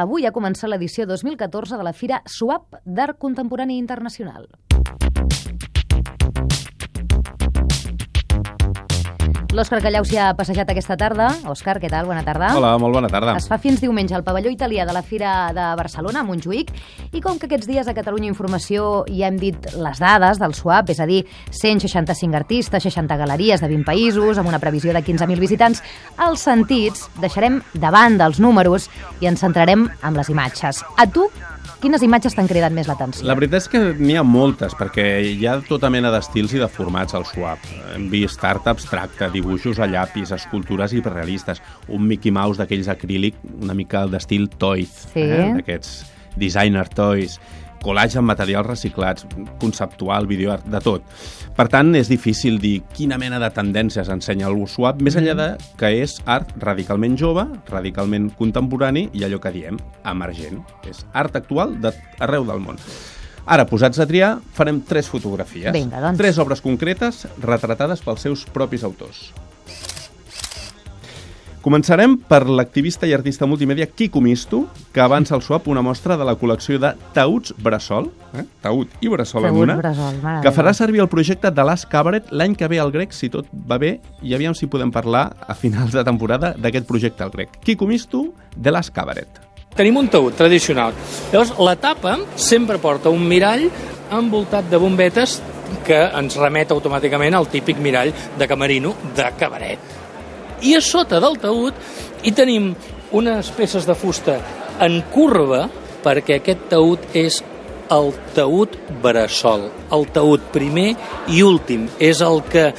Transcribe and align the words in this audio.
Avui 0.00 0.26
ha 0.28 0.30
començat 0.34 0.70
l'edició 0.70 1.06
2014 1.10 1.80
de 1.80 1.86
la 1.88 1.92
Fira 1.92 2.20
SWAP 2.36 2.78
d'Art 2.86 3.18
Contemporani 3.18 3.80
Internacional. 3.82 4.46
L'Òscar 9.62 9.78
Callau 9.78 10.02
s'hi 10.02 10.16
ha 10.18 10.32
passejat 10.34 10.72
aquesta 10.72 10.96
tarda. 10.98 11.28
Òscar, 11.46 11.76
què 11.78 11.86
tal? 11.86 12.08
Bona 12.08 12.24
tarda. 12.26 12.48
Hola, 12.58 12.72
molt 12.82 12.96
bona 12.96 13.06
tarda. 13.06 13.36
Es 13.38 13.44
fa 13.46 13.60
fins 13.62 13.78
diumenge 13.78 14.16
al 14.16 14.24
pavelló 14.26 14.50
italià 14.50 14.82
de 14.88 14.96
la 14.96 15.04
Fira 15.06 15.52
de 15.54 15.66
Barcelona, 15.78 16.24
a 16.24 16.26
Montjuïc, 16.26 16.72
i 17.14 17.22
com 17.22 17.38
que 17.38 17.46
aquests 17.46 17.68
dies 17.70 17.86
a 17.86 17.94
Catalunya 17.94 18.26
Informació 18.26 19.04
ja 19.06 19.28
hem 19.28 19.38
dit 19.38 19.68
les 19.78 20.02
dades 20.02 20.42
del 20.42 20.56
SWAP, 20.58 20.90
és 20.96 20.98
a 20.98 21.06
dir, 21.06 21.20
165 21.54 22.40
artistes, 22.40 22.88
60 22.90 23.20
galeries 23.22 23.62
de 23.62 23.70
20 23.70 23.86
països, 23.86 24.42
amb 24.42 24.50
una 24.50 24.58
previsió 24.58 24.90
de 24.90 25.04
15.000 25.06 25.46
visitants, 25.46 25.84
els 26.26 26.42
sentits 26.42 27.06
deixarem 27.22 27.62
davant 27.78 28.18
dels 28.18 28.42
números 28.42 28.90
i 29.22 29.30
ens 29.30 29.46
centrarem 29.46 29.86
en 30.02 30.18
les 30.18 30.34
imatges. 30.34 30.82
A 30.98 31.06
tu, 31.06 31.30
quines 31.82 32.02
imatges 32.06 32.36
t'han 32.38 32.48
cridat 32.50 32.72
més 32.74 32.86
l'atenció? 32.88 33.26
La 33.28 33.34
veritat 33.38 33.64
és 33.64 33.68
que 33.72 33.80
n'hi 33.98 34.14
ha 34.16 34.22
moltes, 34.26 34.76
perquè 34.78 35.06
hi 35.34 35.46
ha 35.50 35.56
tota 35.66 35.90
mena 35.92 36.12
d'estils 36.14 36.54
i 36.56 36.60
de 36.62 36.68
formats 36.70 37.16
al 37.18 37.26
swap. 37.28 37.58
Hem 37.94 38.08
vist 38.12 38.42
art 38.46 38.68
abstracte, 38.70 39.28
dibuixos 39.34 39.80
a 39.82 39.88
llapis, 39.90 40.32
escultures 40.32 40.94
hiperrealistes, 40.96 41.60
un 41.92 42.06
Mickey 42.08 42.32
Mouse 42.32 42.62
d'aquells 42.62 42.88
acrílic, 42.92 43.36
una 43.60 43.74
mica 43.74 44.06
d'estil 44.06 44.48
toys, 44.62 45.08
Sí. 45.12 45.20
eh? 45.26 45.52
d'aquests 45.58 46.04
designer 46.36 46.86
toys, 46.88 47.40
collage 47.82 48.18
amb 48.20 48.30
materials 48.30 48.68
reciclats, 48.68 49.26
conceptual, 49.60 50.28
videoart, 50.30 50.66
de 50.70 50.80
tot. 50.82 51.06
Per 51.56 51.68
tant, 51.68 51.92
és 51.98 52.08
difícil 52.08 52.58
dir 52.62 52.78
quina 52.96 53.18
mena 53.20 53.40
de 53.42 53.50
tendències 53.52 54.08
ensenya 54.12 54.48
el 54.48 54.60
swap, 54.70 55.02
més 55.02 55.16
enllà 55.18 55.34
de 55.36 55.48
que 55.80 55.90
és 56.02 56.18
art 56.24 56.54
radicalment 56.62 57.18
jove, 57.18 57.44
radicalment 57.68 58.30
contemporani 58.38 59.08
i 59.12 59.26
allò 59.26 59.40
que 59.42 59.52
diem, 59.52 59.80
emergent. 60.08 60.62
És 60.88 61.04
art 61.12 61.36
actual 61.36 61.76
d'arreu 61.82 62.46
del 62.48 62.62
món. 62.62 62.80
Ara, 63.42 63.66
posats 63.66 63.98
a 63.98 64.06
triar, 64.06 64.36
farem 64.54 64.80
tres 64.86 65.08
fotografies. 65.10 65.72
Vinga, 65.74 66.00
doncs. 66.00 66.20
Tres 66.20 66.38
obres 66.38 66.62
concretes 66.62 67.24
retratades 67.42 68.04
pels 68.04 68.22
seus 68.28 68.46
propis 68.46 68.86
autors. 68.86 69.32
Començarem 71.62 72.16
per 72.26 72.40
l'activista 72.50 73.06
i 73.06 73.12
artista 73.14 73.46
multimèdia 73.46 73.86
Quico 73.86 74.18
Misto, 74.20 74.64
que 74.90 74.98
avança 75.00 75.36
al 75.36 75.44
SWAP 75.46 75.68
una 75.70 75.84
mostra 75.86 76.16
de 76.18 76.26
la 76.26 76.34
col·lecció 76.34 76.80
de 76.82 76.90
taüts 77.14 77.54
Bressol, 77.62 78.08
eh? 78.34 78.42
taüt 78.64 78.96
i 78.98 79.10
Bressol 79.12 79.46
en 79.46 79.60
una, 79.60 79.76
Bressol, 79.78 80.18
que 80.42 80.52
farà 80.56 80.72
servir 80.74 81.04
el 81.04 81.10
projecte 81.12 81.52
de 81.54 81.66
l'As 81.68 81.86
Cabaret 81.86 82.34
l'any 82.34 82.58
que 82.58 82.66
ve 82.66 82.82
al 82.82 82.90
grec, 82.90 83.14
si 83.14 83.30
tot 83.30 83.46
va 83.54 83.78
bé, 83.78 83.92
i 84.26 84.34
aviam 84.34 84.58
si 84.58 84.66
podem 84.66 84.90
parlar 84.90 85.28
a 85.38 85.54
finals 85.54 85.94
de 85.94 86.02
temporada 86.02 86.50
d'aquest 86.58 86.90
projecte 86.90 87.22
al 87.22 87.30
grec. 87.30 87.54
Quico 87.62 87.86
Misto, 87.86 88.24
de 88.56 88.74
l'As 88.74 88.90
Cabaret. 88.90 89.38
Tenim 89.78 90.02
un 90.02 90.10
taüt 90.10 90.34
tradicional. 90.36 90.98
Llavors, 91.30 91.54
la 91.62 91.78
tapa 91.78 92.18
sempre 92.34 92.82
porta 92.82 93.14
un 93.14 93.22
mirall 93.22 93.68
envoltat 94.10 94.66
de 94.66 94.82
bombetes 94.82 95.38
que 95.86 96.04
ens 96.10 96.42
remet 96.42 96.74
automàticament 96.74 97.38
al 97.38 97.46
típic 97.54 97.78
mirall 97.78 98.10
de 98.38 98.50
camerino 98.50 98.96
de 99.14 99.30
cabaret. 99.38 100.02
I 100.62 100.76
a 100.78 100.82
sota 100.84 101.18
del 101.22 101.38
taüt 101.42 101.74
hi 102.22 102.32
tenim 102.36 102.72
unes 103.12 103.50
peces 103.56 103.86
de 103.88 103.96
fusta 103.98 104.38
en 104.82 105.00
curva 105.12 105.66
perquè 106.04 106.38
aquest 106.38 106.68
taüt 106.70 107.02
és 107.18 107.40
el 107.92 108.12
taüt 108.36 108.78
bressol. 109.02 109.68
El 109.92 110.06
taüt 110.14 110.46
primer 110.54 110.92
i 111.28 111.42
últim 111.44 111.88
és 112.00 112.22
el 112.24 112.40
que 112.48 112.70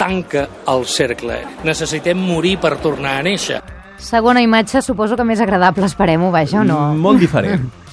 tanca 0.00 0.48
el 0.68 0.84
cercle. 0.90 1.38
Necessitem 1.64 2.18
morir 2.18 2.56
per 2.60 2.76
tornar 2.82 3.18
a 3.20 3.24
néixer. 3.26 3.60
Segona 4.00 4.42
imatge, 4.42 4.82
suposo 4.82 5.16
que 5.16 5.24
més 5.24 5.40
agradable, 5.40 5.86
esperem-ho, 5.86 6.32
vaja, 6.34 6.60
o 6.60 6.64
no? 6.66 6.80
Mm, 6.92 7.00
Molt 7.04 7.22
diferent. 7.22 7.70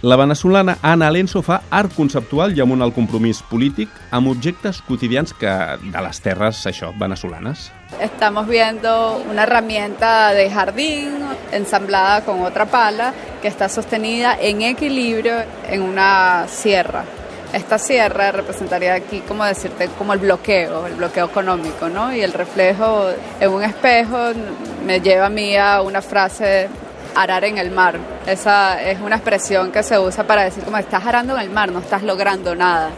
La 0.00 0.14
veneçolana 0.14 0.76
Ana 0.80 1.08
Alenso 1.10 1.40
fa 1.42 1.56
art 1.74 1.90
conceptual 1.96 2.52
i 2.54 2.60
amb 2.62 2.70
un 2.70 2.84
alt 2.84 2.94
compromís 2.94 3.40
polític 3.50 3.90
amb 4.14 4.30
objectes 4.30 4.78
quotidians 4.86 5.32
que 5.34 5.50
de 5.82 6.02
les 6.04 6.20
terres, 6.22 6.60
això, 6.70 6.92
venezolanes. 7.00 7.72
Estamos 7.98 8.46
viendo 8.46 9.16
una 9.28 9.42
herramienta 9.42 10.32
de 10.34 10.48
jardín 10.52 11.18
ensamblada 11.50 12.20
con 12.24 12.42
otra 12.42 12.66
pala 12.66 13.12
que 13.42 13.48
está 13.48 13.68
sostenida 13.68 14.38
en 14.40 14.62
equilibrio 14.62 15.34
en 15.68 15.82
una 15.82 16.46
sierra. 16.46 17.02
Esta 17.52 17.78
sierra 17.78 18.30
representaría 18.30 18.94
aquí, 18.94 19.18
como 19.26 19.44
decirte, 19.46 19.88
como 19.98 20.12
el 20.12 20.20
bloqueo, 20.20 20.86
el 20.86 20.94
bloqueo 20.94 21.26
económico, 21.26 21.88
¿no? 21.88 22.14
Y 22.14 22.20
el 22.20 22.34
reflejo 22.34 23.08
en 23.40 23.50
un 23.50 23.64
espejo 23.64 24.30
me 24.86 25.00
lleva 25.00 25.26
a 25.26 25.30
mí 25.30 25.56
a 25.56 25.82
una 25.82 26.02
frase 26.02 26.68
arar 27.22 27.44
en 27.44 27.58
el 27.58 27.70
mar. 27.70 27.98
Esa 28.26 28.80
es 28.82 29.00
una 29.00 29.16
expresión 29.16 29.72
que 29.72 29.82
se 29.82 29.98
usa 29.98 30.26
para 30.26 30.44
decir 30.44 30.64
como 30.64 30.78
estás 30.78 31.04
arando 31.04 31.34
en 31.34 31.40
el 31.40 31.50
mar, 31.50 31.72
no 31.72 31.80
estás 31.80 32.02
logrando 32.02 32.54
nada. 32.54 32.90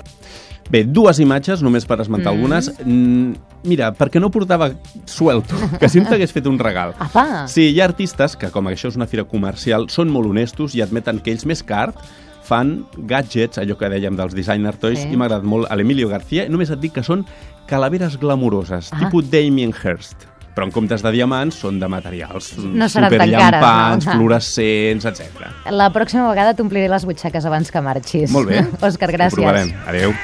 Bé, 0.70 0.84
dues 0.84 1.18
imatges, 1.18 1.64
només 1.66 1.82
per 1.82 1.98
esmentar 1.98 2.30
mm. 2.30 2.36
algunes. 2.36 2.68
Mm, 2.84 3.32
mira, 3.66 3.88
perquè 3.98 4.20
no 4.22 4.30
portava 4.30 4.70
suelto, 5.04 5.58
que 5.80 5.88
si 5.90 5.98
no 5.98 6.06
t'hagués 6.06 6.30
fet 6.30 6.46
un 6.46 6.60
regal. 6.62 6.94
Apa! 7.08 7.48
Sí, 7.50 7.72
hi 7.72 7.80
ha 7.80 7.88
artistes 7.88 8.36
que, 8.38 8.52
com 8.54 8.70
que 8.70 8.76
això 8.76 8.92
és 8.92 8.98
una 9.00 9.08
fira 9.10 9.26
comercial, 9.26 9.88
són 9.90 10.12
molt 10.14 10.30
honestos 10.30 10.76
i 10.78 10.84
admeten 10.84 11.18
que 11.24 11.34
ells 11.34 11.46
més 11.48 11.64
art 11.74 11.98
fan 12.46 12.84
gadgets, 13.10 13.58
allò 13.58 13.76
que 13.78 13.90
dèiem 13.90 14.14
dels 14.18 14.34
designer 14.34 14.76
toys, 14.78 15.02
Sí. 15.02 15.10
i 15.10 15.16
m'ha 15.18 15.26
agradat 15.26 15.46
molt 15.46 15.70
a 15.70 15.76
l'Emilio 15.76 16.08
García. 16.08 16.48
Només 16.48 16.70
et 16.70 16.78
dic 16.78 16.94
que 16.94 17.02
són 17.02 17.26
calaveres 17.66 18.18
glamuroses, 18.18 18.92
Ah. 18.92 18.98
tipus 19.04 19.30
Damien 19.30 19.74
Hirst 19.74 20.26
però 20.54 20.66
en 20.68 20.72
comptes 20.74 21.04
de 21.04 21.12
diamants 21.14 21.60
són 21.62 21.78
de 21.80 21.88
materials 21.90 22.52
no 22.58 22.88
superllampants, 22.90 24.08
no? 24.08 24.16
fluorescents, 24.16 25.06
etc. 25.10 25.46
La 25.70 25.90
pròxima 25.94 26.28
vegada 26.30 26.56
t'ompliré 26.58 26.88
les 26.90 27.06
butxaques 27.08 27.46
abans 27.46 27.70
que 27.70 27.84
marxis. 27.84 28.30
Molt 28.34 28.50
bé. 28.50 28.64
Òscar, 28.90 29.12
gràcies. 29.14 29.38
Ho 29.38 29.42
provarem. 29.42 29.74
Adéu. 29.86 30.14